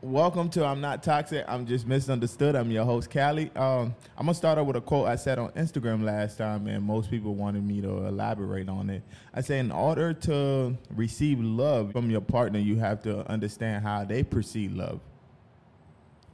welcome 0.00 0.48
to 0.48 0.64
I'm 0.64 0.80
Not 0.80 1.02
Toxic. 1.02 1.44
I'm 1.48 1.66
just 1.66 1.86
misunderstood. 1.86 2.54
I'm 2.54 2.70
your 2.70 2.84
host, 2.84 3.10
Callie. 3.10 3.50
Um, 3.56 3.94
I'm 4.16 4.26
gonna 4.26 4.34
start 4.34 4.58
off 4.58 4.66
with 4.66 4.76
a 4.76 4.80
quote 4.80 5.08
I 5.08 5.16
said 5.16 5.38
on 5.38 5.50
Instagram 5.52 6.04
last 6.04 6.38
time, 6.38 6.66
and 6.68 6.84
most 6.84 7.10
people 7.10 7.34
wanted 7.34 7.64
me 7.64 7.80
to 7.80 8.06
elaborate 8.06 8.68
on 8.68 8.90
it. 8.90 9.02
I 9.34 9.40
say, 9.40 9.58
in 9.58 9.72
order 9.72 10.12
to 10.14 10.76
receive 10.94 11.40
love 11.40 11.92
from 11.92 12.10
your 12.10 12.20
partner, 12.20 12.58
you 12.58 12.76
have 12.76 13.02
to 13.02 13.28
understand 13.30 13.82
how 13.82 14.04
they 14.04 14.22
perceive 14.22 14.72
love, 14.72 15.00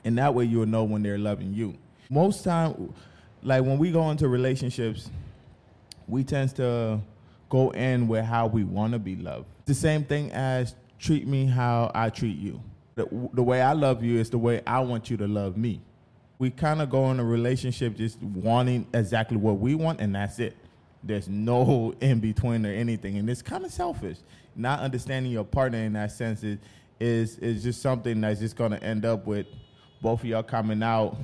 and 0.04 0.18
that 0.18 0.34
way 0.34 0.44
you'll 0.44 0.66
know 0.66 0.84
when 0.84 1.02
they're 1.02 1.18
loving 1.18 1.54
you. 1.54 1.76
Most 2.10 2.44
time, 2.44 2.92
like 3.42 3.62
when 3.62 3.78
we 3.78 3.90
go 3.90 4.10
into 4.10 4.28
relationships, 4.28 5.10
we 6.06 6.22
tend 6.22 6.54
to 6.56 7.00
go 7.48 7.70
in 7.70 8.08
with 8.08 8.24
how 8.24 8.46
we 8.46 8.62
want 8.62 8.92
to 8.92 8.98
be 8.98 9.16
loved. 9.16 9.46
The 9.64 9.74
same 9.74 10.04
thing 10.04 10.30
as 10.32 10.74
treat 10.98 11.26
me 11.26 11.46
how 11.46 11.90
I 11.94 12.10
treat 12.10 12.36
you. 12.36 12.60
The, 12.94 13.28
the 13.32 13.42
way 13.42 13.60
I 13.60 13.72
love 13.72 14.04
you 14.04 14.18
is 14.18 14.30
the 14.30 14.38
way 14.38 14.62
I 14.66 14.80
want 14.80 15.10
you 15.10 15.16
to 15.18 15.26
love 15.26 15.56
me. 15.56 15.80
We 16.38 16.50
kind 16.50 16.80
of 16.80 16.90
go 16.90 17.10
in 17.10 17.20
a 17.20 17.24
relationship 17.24 17.96
just 17.96 18.20
wanting 18.22 18.86
exactly 18.92 19.36
what 19.36 19.58
we 19.58 19.74
want, 19.74 20.00
and 20.00 20.14
that's 20.14 20.38
it. 20.38 20.56
There's 21.02 21.28
no 21.28 21.94
in 22.00 22.20
between 22.20 22.64
or 22.64 22.70
anything, 22.70 23.18
and 23.18 23.28
it's 23.28 23.42
kind 23.42 23.64
of 23.64 23.72
selfish. 23.72 24.18
Not 24.56 24.80
understanding 24.80 25.32
your 25.32 25.44
partner 25.44 25.78
in 25.78 25.94
that 25.94 26.12
sense 26.12 26.42
is 26.42 26.58
is 27.00 27.38
is 27.38 27.62
just 27.64 27.82
something 27.82 28.20
that's 28.20 28.38
just 28.38 28.54
going 28.54 28.70
to 28.70 28.82
end 28.82 29.04
up 29.04 29.26
with 29.26 29.46
both 30.00 30.20
of 30.20 30.26
y'all 30.26 30.42
coming 30.42 30.82
out, 30.82 31.16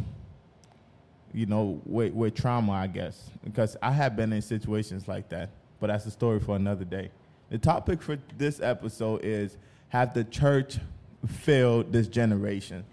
you 1.32 1.46
know, 1.46 1.80
with, 1.84 2.12
with 2.12 2.34
trauma, 2.34 2.72
I 2.72 2.86
guess. 2.86 3.30
Because 3.44 3.76
I 3.82 3.92
have 3.92 4.16
been 4.16 4.32
in 4.32 4.42
situations 4.42 5.06
like 5.06 5.28
that, 5.28 5.50
but 5.78 5.88
that's 5.88 6.06
a 6.06 6.10
story 6.10 6.40
for 6.40 6.56
another 6.56 6.84
day. 6.84 7.10
The 7.50 7.58
topic 7.58 8.00
for 8.00 8.18
this 8.38 8.60
episode 8.60 9.20
is 9.22 9.58
have 9.88 10.14
the 10.14 10.24
church 10.24 10.78
failed 11.26 11.92
this 11.92 12.08
generation? 12.08 12.84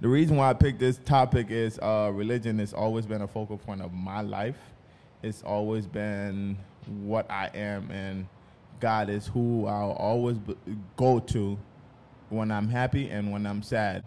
The 0.00 0.08
reason 0.08 0.36
why 0.36 0.48
I 0.48 0.54
picked 0.54 0.78
this 0.78 0.96
topic 0.98 1.50
is 1.50 1.78
uh, 1.78 2.10
religion 2.14 2.58
has 2.58 2.72
always 2.72 3.04
been 3.04 3.20
a 3.20 3.28
focal 3.28 3.58
point 3.58 3.82
of 3.82 3.92
my 3.92 4.22
life. 4.22 4.56
It's 5.22 5.42
always 5.42 5.86
been 5.86 6.56
what 6.86 7.30
I 7.30 7.50
am, 7.54 7.90
and 7.90 8.26
God 8.80 9.10
is 9.10 9.26
who 9.26 9.66
I'll 9.66 9.92
always 9.92 10.38
go 10.96 11.18
to 11.18 11.58
when 12.30 12.50
I'm 12.50 12.68
happy 12.68 13.10
and 13.10 13.30
when 13.30 13.46
I'm 13.46 13.62
sad. 13.62 14.02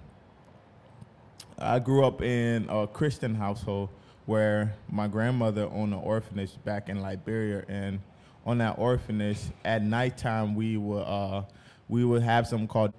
I 1.59 1.77
grew 1.77 2.05
up 2.05 2.23
in 2.23 2.67
a 2.69 2.87
Christian 2.87 3.35
household 3.35 3.89
where 4.25 4.73
my 4.89 5.07
grandmother 5.07 5.69
owned 5.71 5.93
an 5.93 5.99
orphanage 5.99 6.51
back 6.63 6.89
in 6.89 7.01
Liberia, 7.01 7.65
and 7.67 7.99
on 8.45 8.57
that 8.57 8.79
orphanage, 8.79 9.39
at 9.63 9.83
nighttime 9.83 10.55
we 10.55 10.77
would 10.77 11.03
uh, 11.03 11.43
we 11.89 12.05
would 12.05 12.23
have 12.23 12.47
something 12.47 12.67
called 12.67 12.93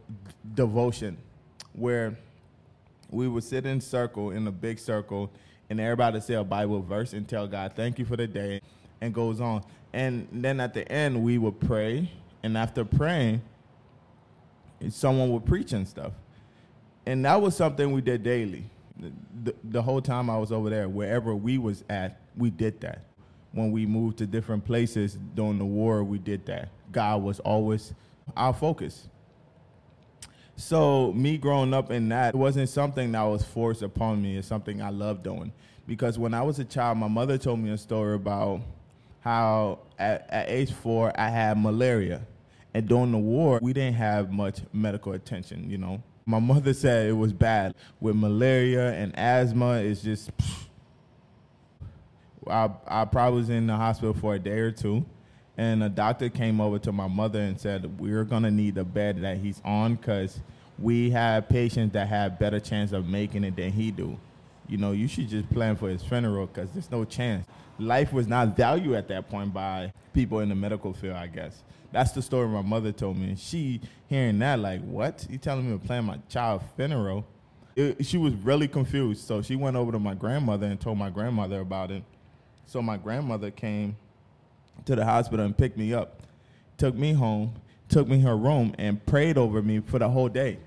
devotion, 0.55 1.17
where 1.73 2.17
we 3.11 3.29
would 3.29 3.45
sit 3.45 3.67
in 3.67 3.81
circle 3.81 4.31
in 4.31 4.47
a 4.47 4.53
big 4.53 4.79
circle, 4.79 5.31
and 5.71 5.81
everybody 5.81 6.21
say 6.21 6.35
a 6.35 6.45
Bible 6.45 6.83
verse 6.83 7.13
and 7.13 7.29
tell 7.29 7.47
God, 7.47 7.73
"Thank 7.75 7.99
you 7.99 8.05
for 8.05 8.17
the 8.17 8.27
day," 8.27 8.61
and 9.01 9.15
goes 9.15 9.41
on. 9.41 9.63
And 9.93 10.29
then 10.33 10.61
at 10.61 10.75
the 10.75 10.91
end, 10.91 11.23
we 11.23 11.39
would 11.39 11.61
pray, 11.61 12.11
and 12.43 12.59
after 12.59 12.85
praying, 12.85 13.41
someone 14.89 15.31
would 15.31 15.47
preach 15.47 15.73
and 15.73 15.87
stuff, 15.87 16.13
and 17.07 17.25
that 17.25 17.41
was 17.41 17.57
something 17.57 17.93
we 17.93 18.01
did 18.01 18.23
daily. 18.23 18.65
The, 19.43 19.55
the 19.65 19.83
whole 19.83 20.01
time 20.01 20.31
I 20.31 20.39
was 20.39 20.53
over 20.53 20.71
there, 20.71 20.89
wherever 20.89 21.35
we 21.35 21.59
was 21.59 21.85
at, 21.89 22.21
we 22.37 22.51
did 22.51 22.81
that. 22.81 23.01
When 23.53 23.73
we 23.73 23.87
moved 23.87 24.19
to 24.19 24.27
different 24.27 24.65
places 24.65 25.19
during 25.35 25.59
the 25.59 25.65
war, 25.65 26.03
we 26.03 26.19
did 26.19 26.47
that. 26.47 26.69
God 26.93 27.23
was 27.23 27.41
always 27.41 27.95
our 28.36 28.53
focus. 28.53 29.08
So 30.56 31.12
me 31.12 31.36
growing 31.36 31.75
up 31.75 31.91
in 31.91 32.08
that 32.11 32.34
wasn't 32.34 32.69
something 32.69 33.12
that 33.12 33.22
was 33.22 33.44
forced 33.44 33.83
upon 33.83 34.22
me. 34.22 34.36
It's 34.36 34.47
something 34.47 34.80
I 34.80 34.91
loved 34.91 35.25
doing. 35.25 35.53
Because 35.86 36.19
when 36.19 36.33
I 36.33 36.42
was 36.42 36.58
a 36.58 36.64
child, 36.64 36.98
my 36.98 37.08
mother 37.08 37.36
told 37.36 37.58
me 37.58 37.70
a 37.70 37.79
story 37.79 38.14
about 38.14 38.61
how 39.20 39.80
at, 39.98 40.27
at 40.30 40.48
age 40.48 40.73
four 40.73 41.13
I 41.18 41.29
had 41.29 41.58
malaria. 41.58 42.23
And 42.73 42.89
during 42.89 43.13
the 43.13 43.18
war, 43.18 43.58
we 43.63 43.73
didn't 43.73 43.95
have 43.95 44.33
much 44.33 44.61
medical 44.73 45.13
attention, 45.13 45.70
you 45.70 45.79
know. 45.79 46.02
My 46.27 46.39
mother 46.39 46.73
said 46.74 47.08
it 47.08 47.13
was 47.13 47.33
bad. 47.33 47.74
With 48.01 48.17
malaria 48.17 48.92
and 48.92 49.17
asthma, 49.18 49.74
it's 49.74 50.02
just, 50.02 50.30
I, 52.46 52.70
I 52.86 53.05
probably 53.05 53.40
was 53.40 53.51
in 53.51 53.67
the 53.67 53.77
hospital 53.77 54.14
for 54.14 54.34
a 54.34 54.39
day 54.39 54.58
or 54.58 54.70
two 54.70 55.05
and 55.57 55.83
a 55.83 55.89
doctor 55.89 56.29
came 56.29 56.61
over 56.61 56.79
to 56.81 56.92
my 56.92 57.07
mother 57.07 57.41
and 57.41 57.61
said 57.61 58.01
we're 58.01 58.25
to 58.25 58.51
need 58.51 58.75
the 58.75 58.85
bed 58.85 59.20
that 59.23 59.39
he's 59.39 59.61
on 59.65 59.95
because 59.95 60.41
we 60.79 61.11
have 61.11 61.48
patients 61.48 61.92
that 61.92 62.09
have 62.09 62.39
better 62.39 62.59
chance 62.59 62.92
of 62.92 63.07
making 63.07 63.45
it 63.45 63.57
than 63.57 63.70
he 63.70 63.91
do. 63.91 64.19
You 64.69 64.79
know 64.79 64.93
you 64.93 65.07
should 65.07 65.29
just 65.29 65.48
plan 65.51 65.77
for 65.77 65.89
his 65.89 66.03
funeral 66.03 66.47
because 66.47 66.70
there's 66.73 66.91
no 66.91 67.05
chance. 67.05 67.47
Life 67.79 68.13
was 68.13 68.27
not 68.27 68.57
valued 68.57 68.95
at 68.95 69.09
that 69.09 69.29
point 69.29 69.53
by 69.53 69.93
people 70.13 70.41
in 70.41 70.48
the 70.48 70.55
medical 70.55 70.93
field 70.93 71.17
i 71.17 71.27
guess. 71.27 71.63
That's 71.93 72.13
the 72.13 72.23
story 72.23 72.48
my 72.48 72.63
mother 72.63 72.91
told 72.91 73.17
me. 73.17 73.29
And 73.29 73.39
she 73.39 73.81
hearing 74.09 74.39
that 74.41 74.59
like 74.59 74.81
what? 74.83 75.27
You 75.31 75.39
telling 75.39 75.70
me 75.70 75.79
to 75.79 75.85
plan 75.85 76.05
my 76.05 76.19
child's 76.29 76.64
funeral? 76.77 77.25
It, 77.77 78.05
she 78.05 78.19
was 78.19 78.35
really 78.35 78.67
confused. 78.67 79.27
So 79.27 79.43
she 79.43 79.55
went 79.55 79.77
over 79.77 79.93
to 79.93 79.98
my 80.01 80.14
grandmother 80.14 80.67
and 80.67 80.81
told 80.81 80.98
my 80.98 81.11
grandmother 81.11 81.61
about 81.61 81.91
it. 81.91 82.03
So 82.67 82.83
my 82.83 82.97
grandmother 82.97 83.51
came 83.51 83.97
to 84.85 84.95
the 84.95 85.05
hospital 85.05 85.45
and 85.45 85.57
picked 85.57 85.77
me 85.77 85.95
up, 85.95 86.20
took 86.77 86.95
me 86.95 87.12
home, 87.12 87.55
took 87.89 88.08
me 88.08 88.20
her 88.20 88.36
room, 88.36 88.74
and 88.79 89.05
prayed 89.07 89.39
over 89.39 89.62
me 89.62 89.80
for 89.80 89.98
the 89.98 90.08
whole 90.08 90.29
day. 90.29 90.58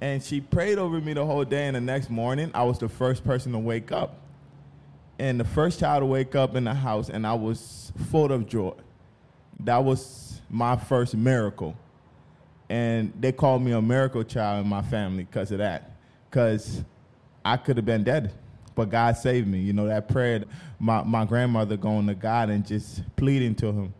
And 0.00 0.22
she 0.22 0.40
prayed 0.40 0.78
over 0.78 1.00
me 1.00 1.12
the 1.12 1.24
whole 1.24 1.44
day, 1.44 1.66
and 1.66 1.76
the 1.76 1.80
next 1.80 2.10
morning, 2.10 2.50
I 2.54 2.64
was 2.64 2.78
the 2.78 2.88
first 2.88 3.24
person 3.24 3.52
to 3.52 3.58
wake 3.58 3.92
up. 3.92 4.16
And 5.18 5.38
the 5.38 5.44
first 5.44 5.78
child 5.78 6.02
to 6.02 6.06
wake 6.06 6.34
up 6.34 6.56
in 6.56 6.64
the 6.64 6.74
house, 6.74 7.08
and 7.08 7.26
I 7.26 7.34
was 7.34 7.92
full 8.10 8.32
of 8.32 8.48
joy. 8.48 8.74
That 9.60 9.84
was 9.84 10.40
my 10.50 10.76
first 10.76 11.14
miracle. 11.14 11.76
And 12.68 13.12
they 13.20 13.32
called 13.32 13.62
me 13.62 13.72
a 13.72 13.82
miracle 13.82 14.24
child 14.24 14.64
in 14.64 14.68
my 14.68 14.82
family 14.82 15.24
because 15.24 15.52
of 15.52 15.58
that. 15.58 15.92
Because 16.28 16.82
I 17.44 17.56
could 17.56 17.76
have 17.76 17.86
been 17.86 18.02
dead 18.02 18.32
but 18.74 18.90
God 18.90 19.16
saved 19.16 19.46
me. 19.46 19.58
You 19.60 19.72
know, 19.72 19.86
that 19.86 20.08
prayer, 20.08 20.44
my, 20.78 21.02
my 21.02 21.24
grandmother 21.24 21.76
going 21.76 22.06
to 22.06 22.14
God 22.14 22.50
and 22.50 22.66
just 22.66 23.02
pleading 23.16 23.54
to 23.56 23.66
him, 23.66 23.94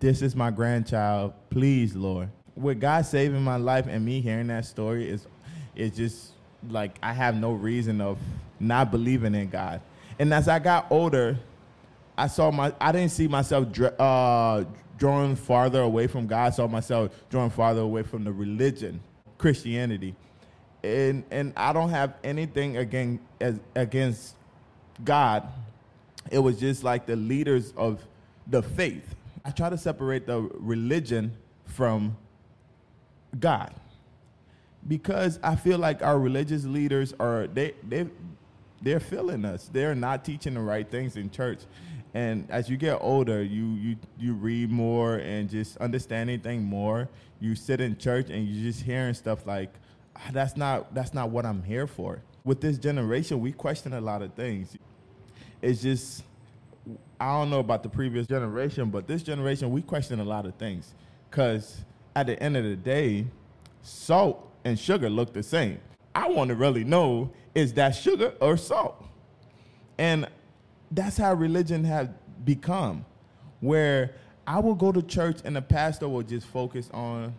this 0.00 0.22
is 0.22 0.34
my 0.34 0.50
grandchild, 0.50 1.32
please, 1.50 1.94
Lord. 1.94 2.28
With 2.56 2.80
God 2.80 3.06
saving 3.06 3.42
my 3.42 3.56
life 3.56 3.86
and 3.88 4.04
me 4.04 4.20
hearing 4.20 4.48
that 4.48 4.64
story 4.64 5.08
is, 5.08 5.26
is 5.74 5.92
just 5.92 6.32
like 6.68 6.98
I 7.02 7.12
have 7.12 7.36
no 7.36 7.52
reason 7.52 8.00
of 8.00 8.18
not 8.60 8.90
believing 8.90 9.34
in 9.34 9.48
God. 9.48 9.80
And 10.18 10.32
as 10.34 10.48
I 10.48 10.58
got 10.58 10.86
older, 10.90 11.38
I 12.16 12.26
saw 12.26 12.50
my, 12.50 12.72
I 12.80 12.92
didn't 12.92 13.10
see 13.10 13.26
myself 13.26 13.68
uh, 13.98 14.64
drawing 14.98 15.36
farther 15.36 15.80
away 15.80 16.06
from 16.06 16.26
God. 16.26 16.46
I 16.46 16.50
saw 16.50 16.66
myself 16.66 17.12
drawing 17.30 17.50
farther 17.50 17.80
away 17.80 18.02
from 18.02 18.24
the 18.24 18.32
religion, 18.32 19.00
Christianity 19.38 20.14
and 20.82 21.24
and 21.30 21.52
I 21.56 21.72
don't 21.72 21.90
have 21.90 22.14
anything 22.24 22.76
against 22.76 23.22
against 23.74 24.34
God. 25.04 25.46
It 26.30 26.38
was 26.38 26.58
just 26.58 26.84
like 26.84 27.06
the 27.06 27.16
leaders 27.16 27.72
of 27.76 28.04
the 28.46 28.62
faith. 28.62 29.14
I 29.44 29.50
try 29.50 29.70
to 29.70 29.78
separate 29.78 30.26
the 30.26 30.40
religion 30.40 31.36
from 31.66 32.16
God 33.38 33.74
because 34.86 35.38
I 35.42 35.56
feel 35.56 35.78
like 35.78 36.02
our 36.02 36.18
religious 36.18 36.64
leaders 36.64 37.14
are 37.18 37.46
they 37.46 37.74
they 37.88 38.06
they're 38.80 39.00
filling 39.00 39.44
us. 39.44 39.70
They're 39.72 39.94
not 39.94 40.24
teaching 40.24 40.54
the 40.54 40.60
right 40.60 40.88
things 40.88 41.16
in 41.16 41.30
church. 41.30 41.60
And 42.14 42.50
as 42.50 42.68
you 42.68 42.76
get 42.76 42.98
older, 43.00 43.42
you 43.42 43.66
you 43.74 43.96
you 44.18 44.34
read 44.34 44.70
more 44.70 45.16
and 45.16 45.48
just 45.48 45.76
understand 45.78 46.28
anything 46.28 46.62
more. 46.62 47.08
You 47.40 47.54
sit 47.54 47.80
in 47.80 47.96
church 47.96 48.28
and 48.30 48.46
you're 48.46 48.70
just 48.70 48.84
hearing 48.84 49.14
stuff 49.14 49.46
like, 49.46 49.72
that's 50.32 50.56
not 50.56 50.94
that's 50.94 51.14
not 51.14 51.30
what 51.30 51.46
I'm 51.46 51.62
here 51.62 51.86
for. 51.86 52.22
With 52.44 52.60
this 52.60 52.78
generation, 52.78 53.40
we 53.40 53.52
question 53.52 53.92
a 53.92 54.00
lot 54.00 54.22
of 54.22 54.34
things. 54.34 54.76
It's 55.60 55.82
just 55.82 56.24
I 57.20 57.38
don't 57.38 57.50
know 57.50 57.60
about 57.60 57.82
the 57.82 57.88
previous 57.88 58.26
generation, 58.26 58.90
but 58.90 59.06
this 59.06 59.22
generation 59.22 59.70
we 59.70 59.82
question 59.82 60.20
a 60.20 60.24
lot 60.24 60.46
of 60.46 60.54
things 60.56 60.94
cuz 61.30 61.84
at 62.14 62.26
the 62.26 62.40
end 62.42 62.56
of 62.56 62.64
the 62.64 62.76
day, 62.76 63.26
salt 63.82 64.50
and 64.64 64.78
sugar 64.78 65.08
look 65.08 65.32
the 65.32 65.42
same. 65.42 65.78
I 66.14 66.28
want 66.28 66.48
to 66.48 66.54
really 66.54 66.84
know 66.84 67.32
is 67.54 67.74
that 67.74 67.90
sugar 67.94 68.34
or 68.40 68.56
salt? 68.56 69.04
And 69.98 70.28
that's 70.90 71.16
how 71.16 71.34
religion 71.34 71.84
has 71.84 72.08
become 72.44 73.04
where 73.60 74.14
I 74.46 74.58
will 74.58 74.74
go 74.74 74.90
to 74.92 75.02
church 75.02 75.38
and 75.44 75.54
the 75.54 75.62
pastor 75.62 76.08
will 76.08 76.22
just 76.22 76.46
focus 76.46 76.90
on 76.92 77.34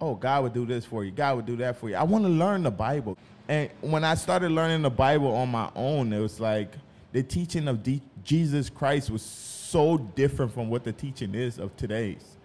oh, 0.00 0.14
God 0.14 0.42
would 0.42 0.52
do 0.52 0.66
this 0.66 0.84
for 0.84 1.04
you. 1.04 1.10
God 1.10 1.36
would 1.36 1.46
do 1.46 1.56
that 1.56 1.76
for 1.76 1.88
you. 1.88 1.96
I 1.96 2.02
want 2.02 2.24
to 2.24 2.30
learn 2.30 2.62
the 2.62 2.70
Bible. 2.70 3.16
And 3.48 3.70
when 3.80 4.04
I 4.04 4.14
started 4.14 4.50
learning 4.50 4.82
the 4.82 4.90
Bible 4.90 5.34
on 5.34 5.50
my 5.50 5.70
own, 5.74 6.12
it 6.12 6.20
was 6.20 6.40
like 6.40 6.74
the 7.12 7.22
teaching 7.22 7.68
of 7.68 7.82
D- 7.82 8.02
Jesus 8.24 8.68
Christ 8.68 9.10
was 9.10 9.22
so 9.22 9.98
different 9.98 10.52
from 10.52 10.68
what 10.68 10.84
the 10.84 10.92
teaching 10.92 11.34
is 11.34 11.58
of 11.58 11.76
today's. 11.76 12.36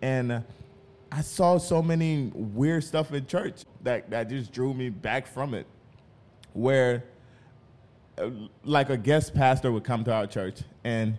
And 0.00 0.42
I 1.10 1.20
saw 1.20 1.58
so 1.58 1.82
many 1.82 2.30
weird 2.34 2.84
stuff 2.84 3.12
in 3.12 3.26
church 3.26 3.64
that, 3.82 4.10
that 4.10 4.28
just 4.28 4.52
drew 4.52 4.74
me 4.74 4.88
back 4.88 5.26
from 5.26 5.54
it. 5.54 5.66
Where, 6.54 7.04
uh, 8.18 8.30
like, 8.64 8.90
a 8.90 8.96
guest 8.96 9.34
pastor 9.34 9.70
would 9.72 9.84
come 9.84 10.04
to 10.04 10.12
our 10.12 10.26
church, 10.26 10.60
and, 10.84 11.18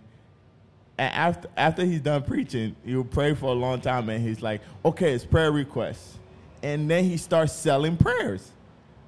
after, 0.98 1.48
after 1.56 1.84
he's 1.84 2.00
done 2.00 2.22
preaching, 2.22 2.76
would 2.84 3.10
pray 3.10 3.34
for 3.34 3.46
a 3.46 3.54
long 3.54 3.80
time, 3.80 4.08
and 4.08 4.24
he's 4.24 4.42
like, 4.42 4.60
okay, 4.84 5.12
it's 5.12 5.24
prayer 5.24 5.50
requests. 5.50 6.18
And 6.62 6.90
then 6.90 7.04
he 7.04 7.16
starts 7.16 7.52
selling 7.52 7.96
prayers. 7.96 8.50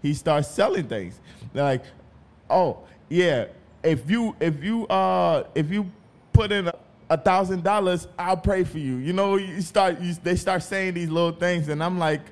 He 0.03 0.15
starts 0.15 0.49
selling 0.49 0.89
things. 0.89 1.21
They're 1.53 1.65
like, 1.65 1.85
oh, 2.51 2.81
yeah, 3.09 3.47
if 3.83 4.11
you 4.11 4.37
if 4.41 4.63
you 4.63 4.87
uh 4.89 5.45
if 5.55 5.71
you 5.71 5.91
put 6.33 6.53
in 6.53 6.71
a 7.09 7.17
thousand 7.17 7.63
dollars, 7.63 8.09
I'll 8.19 8.37
pray 8.37 8.65
for 8.65 8.79
you. 8.79 8.97
You 8.97 9.13
know, 9.13 9.37
you 9.37 9.61
start 9.61 10.01
you, 10.01 10.15
they 10.23 10.37
start 10.37 10.63
saying 10.63 10.95
these 10.95 11.09
little 11.09 11.33
things, 11.33 11.69
and 11.69 11.83
I'm 11.83 11.99
like, 11.99 12.23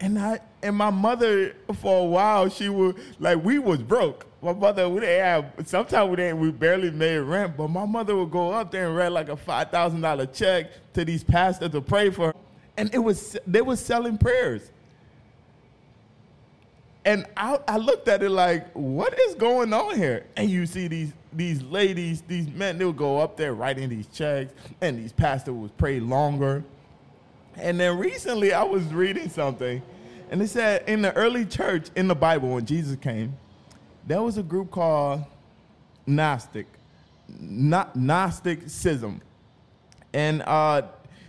and 0.00 0.18
I 0.18 0.40
and 0.62 0.76
my 0.76 0.90
mother 0.90 1.54
for 1.74 2.00
a 2.00 2.04
while 2.04 2.48
she 2.48 2.68
would 2.68 2.96
like 3.18 3.42
we 3.44 3.58
was 3.58 3.78
broke. 3.82 4.26
My 4.42 4.54
mother 4.54 4.88
we 4.88 5.00
didn't 5.00 5.24
have 5.24 5.68
sometimes 5.68 6.10
we 6.10 6.16
didn't 6.16 6.40
we 6.40 6.50
barely 6.50 6.90
made 6.90 7.18
rent, 7.18 7.56
but 7.56 7.68
my 7.68 7.84
mother 7.84 8.16
would 8.16 8.30
go 8.30 8.52
up 8.52 8.70
there 8.70 8.88
and 8.88 8.96
write 8.96 9.12
like 9.12 9.28
a 9.28 9.36
five 9.36 9.70
thousand 9.70 10.00
dollar 10.00 10.26
check 10.26 10.70
to 10.94 11.04
these 11.04 11.22
pastors 11.22 11.70
to 11.70 11.80
pray 11.80 12.10
for, 12.10 12.34
and 12.76 12.92
it 12.94 12.98
was 12.98 13.36
they 13.46 13.62
was 13.62 13.80
selling 13.80 14.16
prayers. 14.16 14.70
And 17.04 17.24
I, 17.34 17.58
I 17.66 17.78
looked 17.78 18.08
at 18.08 18.22
it 18.22 18.28
like, 18.28 18.70
what 18.72 19.18
is 19.18 19.34
going 19.34 19.72
on 19.72 19.96
here? 19.96 20.26
And 20.36 20.50
you 20.50 20.66
see 20.66 20.86
these 20.86 21.12
these 21.32 21.62
ladies, 21.62 22.22
these 22.22 22.48
men, 22.48 22.76
they'll 22.78 22.92
go 22.92 23.18
up 23.18 23.36
there 23.36 23.54
writing 23.54 23.88
these 23.88 24.06
checks, 24.08 24.52
and 24.80 24.98
these 24.98 25.12
pastors 25.12 25.54
would 25.54 25.76
pray 25.76 26.00
longer. 26.00 26.64
And 27.56 27.78
then 27.78 27.98
recently 27.98 28.52
I 28.52 28.62
was 28.62 28.84
reading 28.84 29.28
something, 29.28 29.82
and 30.30 30.40
it 30.40 30.48
said 30.48 30.88
in 30.88 31.02
the 31.02 31.12
early 31.14 31.44
church 31.44 31.88
in 31.96 32.08
the 32.08 32.14
Bible 32.14 32.50
when 32.50 32.64
Jesus 32.64 32.96
came, 32.96 33.36
there 34.06 34.22
was 34.22 34.38
a 34.38 34.42
group 34.42 34.70
called 34.70 35.24
Gnostic, 36.06 36.66
not 37.28 37.94
Gnosticism. 37.96 39.20
And 40.12 40.42
uh, 40.42 40.82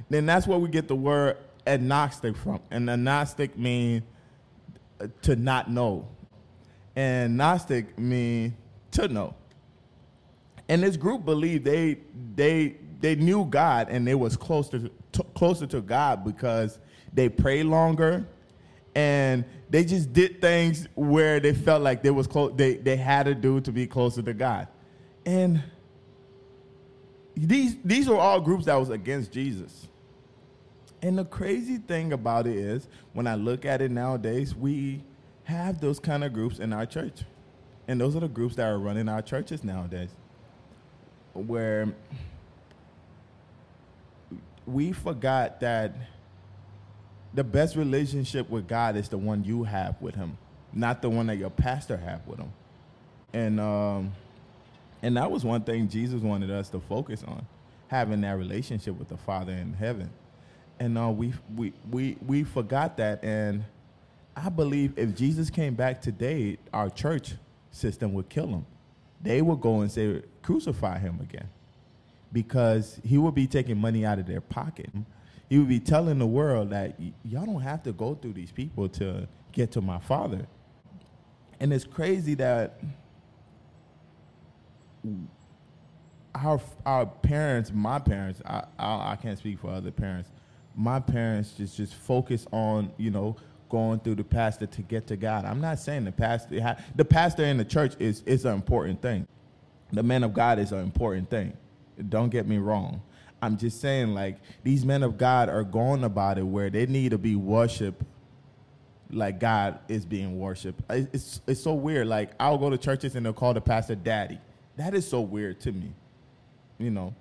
then 0.09 0.25
that's 0.25 0.47
where 0.47 0.57
we 0.57 0.69
get 0.69 0.87
the 0.87 0.95
word 0.95 1.37
agnostic 1.67 2.35
from. 2.35 2.59
And 2.71 2.89
agnostic 2.89 3.57
means 3.57 4.03
to 5.23 5.35
not 5.35 5.69
know. 5.69 6.07
And 6.95 7.37
Gnostic 7.37 7.97
means 7.97 8.53
to 8.91 9.07
know. 9.07 9.35
And 10.67 10.83
this 10.83 10.97
group 10.97 11.25
believed 11.25 11.65
they 11.65 11.97
they 12.35 12.77
they 13.01 13.15
knew 13.15 13.45
God 13.45 13.89
and 13.89 14.07
they 14.07 14.15
was 14.15 14.37
closer 14.37 14.89
to, 15.11 15.23
closer 15.33 15.67
to 15.67 15.81
God 15.81 16.23
because 16.23 16.79
they 17.13 17.29
prayed 17.29 17.65
longer 17.65 18.25
and 18.95 19.45
they 19.69 19.83
just 19.83 20.11
did 20.13 20.41
things 20.41 20.87
where 20.95 21.39
they 21.39 21.53
felt 21.53 21.81
like 21.81 22.03
they 22.03 22.11
was 22.11 22.27
close 22.27 22.53
they, 22.55 22.75
they 22.75 22.97
had 22.97 23.23
to 23.23 23.35
do 23.35 23.61
to 23.61 23.71
be 23.71 23.87
closer 23.87 24.21
to 24.21 24.33
God. 24.33 24.67
And 25.25 25.63
these 27.35 27.77
these 27.83 28.09
were 28.09 28.17
all 28.17 28.41
groups 28.41 28.65
that 28.65 28.75
was 28.75 28.89
against 28.89 29.31
Jesus. 29.31 29.87
And 31.01 31.17
the 31.17 31.25
crazy 31.25 31.77
thing 31.77 32.13
about 32.13 32.45
it 32.45 32.55
is, 32.55 32.87
when 33.13 33.25
I 33.25 33.35
look 33.35 33.65
at 33.65 33.81
it 33.81 33.89
nowadays, 33.89 34.53
we 34.53 35.03
have 35.45 35.81
those 35.81 35.99
kind 35.99 36.23
of 36.23 36.31
groups 36.31 36.59
in 36.59 36.73
our 36.73 36.85
church. 36.85 37.23
And 37.87 37.99
those 37.99 38.15
are 38.15 38.19
the 38.19 38.27
groups 38.27 38.55
that 38.55 38.67
are 38.67 38.77
running 38.77 39.09
our 39.09 39.21
churches 39.21 39.63
nowadays. 39.63 40.11
Where 41.33 41.95
we 44.65 44.91
forgot 44.91 45.59
that 45.61 45.93
the 47.33 47.43
best 47.43 47.75
relationship 47.75 48.49
with 48.49 48.67
God 48.67 48.95
is 48.95 49.09
the 49.09 49.17
one 49.17 49.43
you 49.43 49.63
have 49.63 50.01
with 50.01 50.15
him, 50.15 50.37
not 50.73 51.01
the 51.01 51.09
one 51.09 51.27
that 51.27 51.37
your 51.37 51.49
pastor 51.49 51.97
have 51.97 52.25
with 52.27 52.39
him. 52.39 52.51
And 53.33 53.59
um, 53.59 54.11
and 55.01 55.17
that 55.17 55.31
was 55.31 55.43
one 55.43 55.63
thing 55.63 55.87
Jesus 55.87 56.21
wanted 56.21 56.51
us 56.51 56.69
to 56.69 56.79
focus 56.79 57.23
on, 57.25 57.45
having 57.87 58.21
that 58.21 58.37
relationship 58.37 58.97
with 58.99 59.07
the 59.07 59.17
Father 59.17 59.53
in 59.53 59.73
heaven 59.73 60.09
and 60.81 60.97
uh, 60.97 61.09
we, 61.09 61.31
we, 61.55 61.73
we, 61.91 62.17
we 62.25 62.43
forgot 62.43 62.97
that. 62.97 63.23
And 63.23 63.63
I 64.35 64.49
believe 64.49 64.97
if 64.97 65.15
Jesus 65.15 65.51
came 65.51 65.75
back 65.75 66.01
today, 66.01 66.57
our 66.73 66.89
church 66.89 67.33
system 67.69 68.13
would 68.13 68.29
kill 68.29 68.47
him. 68.47 68.65
They 69.21 69.43
would 69.43 69.61
go 69.61 69.81
and 69.81 69.91
say, 69.91 70.23
crucify 70.41 70.97
him 70.97 71.19
again. 71.21 71.47
Because 72.33 72.99
he 73.03 73.17
would 73.17 73.35
be 73.35 73.47
taking 73.47 73.77
money 73.77 74.05
out 74.05 74.19
of 74.19 74.25
their 74.25 74.41
pocket. 74.41 74.89
He 75.49 75.59
would 75.59 75.67
be 75.67 75.79
telling 75.79 76.17
the 76.17 76.27
world 76.27 76.69
that 76.69 76.97
y'all 77.25 77.45
don't 77.45 77.61
have 77.61 77.83
to 77.83 77.91
go 77.91 78.15
through 78.15 78.33
these 78.33 78.51
people 78.51 78.87
to 78.89 79.27
get 79.51 79.71
to 79.71 79.81
my 79.81 79.99
father. 79.99 80.47
And 81.59 81.73
it's 81.73 81.83
crazy 81.83 82.35
that 82.35 82.79
our 86.33 86.59
our 86.85 87.05
parents, 87.05 87.71
my 87.73 87.99
parents, 87.99 88.41
I, 88.45 88.63
I, 88.79 89.11
I 89.11 89.15
can't 89.21 89.37
speak 89.37 89.59
for 89.59 89.69
other 89.69 89.91
parents, 89.91 90.29
my 90.75 90.99
parents 90.99 91.51
just 91.51 91.77
just 91.77 91.93
focus 91.93 92.47
on 92.51 92.91
you 92.97 93.11
know 93.11 93.35
going 93.69 93.99
through 93.99 94.15
the 94.15 94.23
pastor 94.23 94.65
to 94.65 94.81
get 94.81 95.07
to 95.07 95.15
God. 95.15 95.45
I'm 95.45 95.61
not 95.61 95.79
saying 95.79 96.05
the 96.05 96.11
pastor 96.11 96.77
the 96.95 97.05
pastor 97.05 97.43
in 97.43 97.57
the 97.57 97.65
church 97.65 97.95
is 97.99 98.21
is 98.25 98.45
an 98.45 98.53
important 98.53 99.01
thing. 99.01 99.27
The 99.91 100.03
man 100.03 100.23
of 100.23 100.33
God 100.33 100.59
is 100.59 100.71
an 100.71 100.79
important 100.79 101.29
thing. 101.29 101.53
Don't 102.09 102.29
get 102.29 102.47
me 102.47 102.57
wrong. 102.57 103.01
I'm 103.41 103.57
just 103.57 103.81
saying 103.81 104.13
like 104.13 104.37
these 104.63 104.85
men 104.85 105.03
of 105.03 105.17
God 105.17 105.49
are 105.49 105.63
going 105.63 106.03
about 106.03 106.37
it 106.37 106.43
where 106.43 106.69
they 106.69 106.85
need 106.85 107.11
to 107.11 107.17
be 107.17 107.35
worshiped 107.35 108.03
like 109.09 109.39
God 109.39 109.79
is 109.87 110.05
being 110.05 110.39
worshipped. 110.39 110.81
It's 110.89 111.41
it's 111.47 111.61
so 111.61 111.73
weird. 111.73 112.07
Like 112.07 112.31
I'll 112.39 112.57
go 112.57 112.69
to 112.69 112.77
churches 112.77 113.15
and 113.15 113.25
they'll 113.25 113.33
call 113.33 113.53
the 113.53 113.61
pastor 113.61 113.95
daddy. 113.95 114.39
That 114.77 114.93
is 114.93 115.07
so 115.07 115.21
weird 115.21 115.59
to 115.61 115.71
me. 115.71 115.91
You 116.77 116.91
know. 116.91 117.15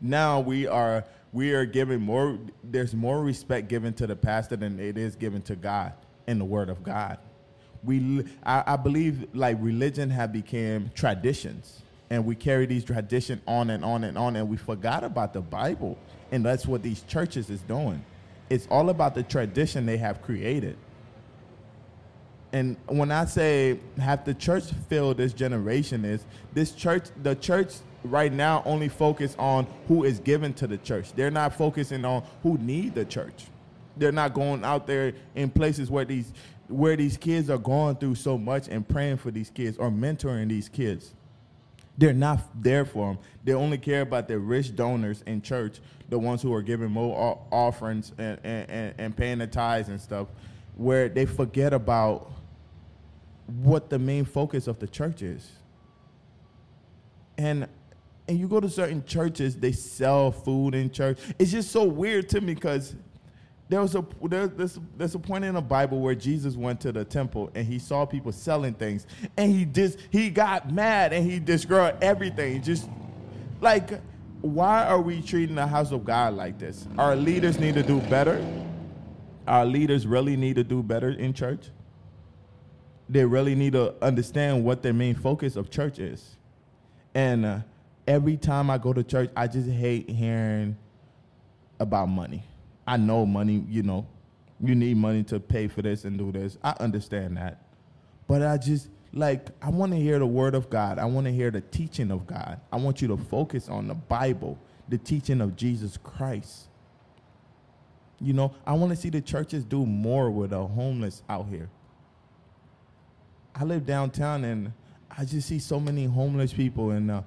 Now 0.00 0.40
we 0.40 0.66
are 0.66 1.04
we 1.36 1.52
are 1.52 1.66
giving 1.66 2.00
more 2.00 2.38
there's 2.64 2.94
more 2.94 3.22
respect 3.22 3.68
given 3.68 3.92
to 3.92 4.06
the 4.06 4.16
pastor 4.16 4.56
than 4.56 4.80
it 4.80 4.96
is 4.96 5.16
given 5.16 5.42
to 5.42 5.54
god 5.54 5.92
in 6.26 6.38
the 6.38 6.44
word 6.44 6.70
of 6.70 6.82
god 6.82 7.18
we 7.84 8.24
i, 8.44 8.64
I 8.66 8.76
believe 8.76 9.26
like 9.34 9.58
religion 9.60 10.08
have 10.08 10.32
become 10.32 10.90
traditions 10.94 11.82
and 12.10 12.24
we 12.24 12.34
carry 12.34 12.66
these 12.66 12.84
tradition 12.84 13.40
on 13.46 13.70
and 13.70 13.84
on 13.84 14.04
and 14.04 14.16
on 14.16 14.36
and 14.36 14.48
we 14.48 14.56
forgot 14.56 15.04
about 15.04 15.32
the 15.32 15.40
bible 15.40 15.98
and 16.30 16.44
that's 16.44 16.66
what 16.66 16.82
these 16.82 17.02
churches 17.02 17.50
is 17.50 17.60
doing 17.62 18.04
it's 18.50 18.66
all 18.70 18.90
about 18.90 19.14
the 19.14 19.22
tradition 19.22 19.86
they 19.86 19.96
have 19.96 20.22
created 20.22 20.76
and 22.52 22.76
when 22.86 23.10
i 23.10 23.24
say 23.24 23.78
have 23.98 24.24
the 24.24 24.34
church 24.34 24.64
fill 24.88 25.12
this 25.14 25.32
generation 25.32 26.04
is 26.04 26.24
this 26.54 26.72
church 26.72 27.04
the 27.22 27.34
church 27.34 27.74
right 28.06 28.32
now 28.32 28.62
only 28.64 28.88
focus 28.88 29.34
on 29.38 29.66
who 29.88 30.04
is 30.04 30.20
given 30.20 30.54
to 30.54 30.66
the 30.66 30.78
church. 30.78 31.12
They're 31.12 31.30
not 31.30 31.54
focusing 31.54 32.04
on 32.04 32.24
who 32.42 32.58
need 32.58 32.94
the 32.94 33.04
church. 33.04 33.46
They're 33.96 34.12
not 34.12 34.34
going 34.34 34.64
out 34.64 34.86
there 34.86 35.12
in 35.34 35.50
places 35.50 35.90
where 35.90 36.04
these 36.04 36.32
where 36.68 36.96
these 36.96 37.16
kids 37.16 37.48
are 37.48 37.58
going 37.58 37.94
through 37.96 38.16
so 38.16 38.36
much 38.36 38.66
and 38.66 38.86
praying 38.86 39.18
for 39.18 39.30
these 39.30 39.50
kids 39.50 39.78
or 39.78 39.88
mentoring 39.88 40.48
these 40.48 40.68
kids. 40.68 41.14
They're 41.98 42.12
not 42.12 42.40
there 42.62 42.84
for 42.84 43.08
them. 43.08 43.18
They 43.44 43.54
only 43.54 43.78
care 43.78 44.02
about 44.02 44.28
the 44.28 44.38
rich 44.38 44.76
donors 44.76 45.22
in 45.26 45.40
church, 45.40 45.80
the 46.08 46.18
ones 46.18 46.42
who 46.42 46.52
are 46.52 46.62
giving 46.62 46.90
more 46.90 47.40
offerings 47.50 48.12
and, 48.18 48.38
and, 48.44 48.94
and 48.98 49.16
paying 49.16 49.38
the 49.38 49.46
tithes 49.46 49.88
and 49.88 50.00
stuff, 50.00 50.28
where 50.76 51.08
they 51.08 51.24
forget 51.24 51.72
about 51.72 52.30
what 53.46 53.88
the 53.88 53.98
main 53.98 54.24
focus 54.24 54.66
of 54.66 54.78
the 54.78 54.86
church 54.86 55.22
is. 55.22 55.50
And 57.38 57.68
and 58.28 58.40
you 58.40 58.48
go 58.48 58.58
to 58.58 58.68
certain 58.68 59.04
churches, 59.04 59.56
they 59.56 59.70
sell 59.72 60.32
food 60.32 60.74
in 60.74 60.90
church. 60.90 61.18
It's 61.38 61.52
just 61.52 61.70
so 61.70 61.84
weird 61.84 62.28
to 62.30 62.40
me 62.40 62.54
because 62.54 62.96
there 63.68 63.80
was 63.80 63.94
a 63.94 64.04
there, 64.22 64.46
there's, 64.46 64.78
there's 64.96 65.14
a 65.14 65.18
point 65.18 65.44
in 65.44 65.54
the 65.54 65.60
Bible 65.60 66.00
where 66.00 66.14
Jesus 66.14 66.56
went 66.56 66.80
to 66.82 66.92
the 66.92 67.04
temple 67.04 67.50
and 67.54 67.66
he 67.66 67.78
saw 67.78 68.06
people 68.06 68.32
selling 68.32 68.74
things, 68.74 69.06
and 69.36 69.52
he 69.52 69.64
just 69.64 69.98
he 70.10 70.30
got 70.30 70.72
mad 70.72 71.12
and 71.12 71.28
he 71.28 71.38
destroyed 71.38 71.96
everything. 72.00 72.62
Just 72.62 72.88
like, 73.60 74.00
why 74.40 74.86
are 74.86 75.00
we 75.00 75.22
treating 75.22 75.56
the 75.56 75.66
house 75.66 75.92
of 75.92 76.04
God 76.04 76.34
like 76.34 76.58
this? 76.58 76.86
Our 76.98 77.16
leaders 77.16 77.58
need 77.58 77.74
to 77.74 77.82
do 77.82 78.00
better. 78.02 78.44
Our 79.46 79.64
leaders 79.64 80.06
really 80.06 80.36
need 80.36 80.56
to 80.56 80.64
do 80.64 80.82
better 80.82 81.10
in 81.10 81.32
church. 81.32 81.70
They 83.08 83.24
really 83.24 83.54
need 83.54 83.72
to 83.74 83.94
understand 84.02 84.64
what 84.64 84.82
their 84.82 84.92
main 84.92 85.14
focus 85.14 85.56
of 85.56 85.70
church 85.70 85.98
is, 85.98 86.36
and. 87.14 87.46
Uh, 87.46 87.58
every 88.06 88.36
time 88.36 88.70
I 88.70 88.78
go 88.78 88.92
to 88.92 89.02
church, 89.02 89.30
I 89.36 89.48
just 89.48 89.68
hate 89.68 90.08
hearing 90.08 90.76
about 91.80 92.08
money. 92.08 92.44
I 92.86 92.96
know 92.96 93.26
money, 93.26 93.64
you 93.68 93.82
know, 93.82 94.06
you 94.60 94.74
need 94.74 94.96
money 94.96 95.22
to 95.24 95.40
pay 95.40 95.68
for 95.68 95.82
this 95.82 96.04
and 96.04 96.18
do 96.18 96.32
this. 96.32 96.56
I 96.62 96.74
understand 96.80 97.36
that. 97.36 97.62
But 98.26 98.42
I 98.42 98.56
just 98.56 98.88
like 99.12 99.48
I 99.62 99.70
want 99.70 99.92
to 99.92 99.98
hear 99.98 100.18
the 100.18 100.26
word 100.26 100.54
of 100.54 100.70
God. 100.70 100.98
I 100.98 101.04
want 101.06 101.26
to 101.26 101.32
hear 101.32 101.50
the 101.50 101.60
teaching 101.60 102.10
of 102.10 102.26
God. 102.26 102.60
I 102.72 102.76
want 102.76 103.02
you 103.02 103.08
to 103.08 103.16
focus 103.16 103.68
on 103.68 103.88
the 103.88 103.94
Bible, 103.94 104.58
the 104.88 104.98
teaching 104.98 105.40
of 105.40 105.56
Jesus 105.56 105.96
Christ. 105.96 106.68
You 108.20 108.32
know, 108.32 108.54
I 108.66 108.72
want 108.72 108.90
to 108.90 108.96
see 108.96 109.10
the 109.10 109.20
churches 109.20 109.64
do 109.64 109.84
more 109.84 110.30
with 110.30 110.50
the 110.50 110.66
homeless 110.66 111.22
out 111.28 111.48
here. 111.48 111.68
I 113.54 113.64
live 113.64 113.86
downtown 113.86 114.44
and 114.44 114.72
I 115.16 115.24
just 115.24 115.48
see 115.48 115.58
so 115.58 115.80
many 115.80 116.04
homeless 116.04 116.52
people, 116.52 116.90
and 116.90 117.10
uh, 117.10 117.22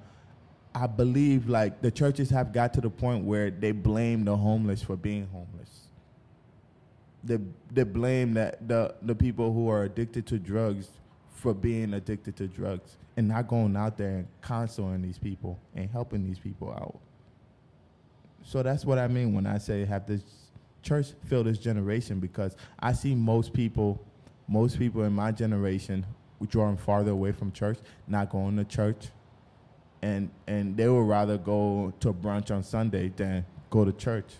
I 0.74 0.86
believe 0.86 1.48
like 1.48 1.82
the 1.82 1.90
churches 1.90 2.30
have 2.30 2.52
got 2.52 2.72
to 2.74 2.80
the 2.80 2.90
point 2.90 3.24
where 3.24 3.50
they 3.50 3.72
blame 3.72 4.24
the 4.24 4.36
homeless 4.36 4.82
for 4.82 4.96
being 4.96 5.26
homeless. 5.32 5.86
They 7.24 7.38
they 7.70 7.82
blame 7.82 8.34
that 8.34 8.66
the 8.66 8.94
the 9.02 9.14
people 9.14 9.52
who 9.52 9.68
are 9.68 9.84
addicted 9.84 10.26
to 10.28 10.38
drugs 10.38 10.88
for 11.34 11.54
being 11.54 11.94
addicted 11.94 12.36
to 12.36 12.46
drugs 12.46 12.96
and 13.16 13.28
not 13.28 13.48
going 13.48 13.76
out 13.76 13.96
there 13.98 14.18
and 14.18 14.28
counseling 14.42 15.02
these 15.02 15.18
people 15.18 15.58
and 15.74 15.90
helping 15.90 16.24
these 16.24 16.38
people 16.38 16.70
out. 16.70 16.98
So 18.42 18.62
that's 18.62 18.84
what 18.84 18.98
I 18.98 19.08
mean 19.08 19.34
when 19.34 19.46
I 19.46 19.58
say 19.58 19.84
have 19.84 20.06
this 20.06 20.22
church 20.82 21.08
fill 21.26 21.44
this 21.44 21.58
generation 21.58 22.20
because 22.20 22.56
I 22.78 22.92
see 22.92 23.14
most 23.14 23.52
people, 23.52 24.02
most 24.48 24.78
people 24.78 25.04
in 25.04 25.12
my 25.12 25.32
generation 25.32 26.06
drawing 26.48 26.76
farther 26.76 27.10
away 27.10 27.32
from 27.32 27.52
church, 27.52 27.78
not 28.06 28.30
going 28.30 28.56
to 28.56 28.64
church, 28.64 29.08
and 30.02 30.30
and 30.46 30.76
they 30.76 30.88
would 30.88 31.08
rather 31.08 31.36
go 31.38 31.92
to 32.00 32.12
brunch 32.12 32.50
on 32.50 32.62
Sunday 32.62 33.12
than 33.14 33.44
go 33.68 33.84
to 33.84 33.92
church 33.92 34.32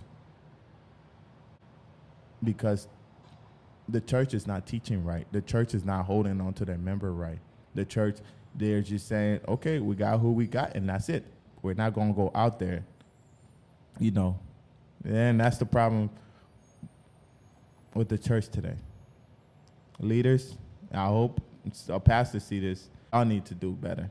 because 2.42 2.88
the 3.88 4.00
church 4.00 4.34
is 4.34 4.46
not 4.46 4.66
teaching 4.66 5.04
right. 5.04 5.26
The 5.32 5.42
church 5.42 5.74
is 5.74 5.84
not 5.84 6.06
holding 6.06 6.40
on 6.40 6.54
to 6.54 6.64
their 6.64 6.78
member 6.78 7.12
right. 7.12 7.38
The 7.74 7.84
church, 7.84 8.18
they're 8.54 8.82
just 8.82 9.08
saying, 9.08 9.40
okay, 9.48 9.78
we 9.78 9.94
got 9.94 10.20
who 10.20 10.32
we 10.32 10.46
got, 10.46 10.74
and 10.74 10.88
that's 10.88 11.08
it. 11.08 11.24
We're 11.62 11.74
not 11.74 11.92
going 11.94 12.08
to 12.08 12.16
go 12.16 12.30
out 12.34 12.58
there, 12.58 12.84
you 13.98 14.10
know. 14.10 14.38
And 15.04 15.40
that's 15.40 15.58
the 15.58 15.66
problem 15.66 16.10
with 17.94 18.08
the 18.08 18.18
church 18.18 18.48
today. 18.48 18.76
Leaders, 19.98 20.56
I 20.92 21.06
hope 21.06 21.40
a 21.88 22.00
pastor 22.00 22.40
see 22.40 22.60
this. 22.60 22.88
I 23.12 23.24
need 23.24 23.44
to 23.46 23.54
do 23.54 23.72
better. 23.72 24.10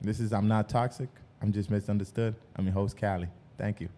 This 0.00 0.20
is 0.20 0.32
I'm 0.32 0.48
not 0.48 0.68
toxic. 0.68 1.08
I'm 1.42 1.52
just 1.52 1.70
misunderstood. 1.70 2.34
I'm 2.56 2.64
your 2.66 2.74
host, 2.74 2.98
Callie. 2.98 3.28
Thank 3.56 3.80
you. 3.80 3.88